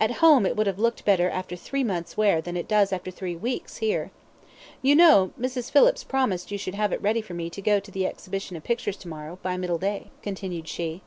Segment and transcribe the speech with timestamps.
[0.00, 3.10] At home it would have looked better after three months' wear than it does after
[3.10, 4.12] three weeks here.
[4.82, 5.68] You know, Mrs.
[5.68, 8.62] Phillips promised you should have it ready for me to go to the exhibition of
[8.62, 11.02] pictures tomorrow, by middle day," continued she.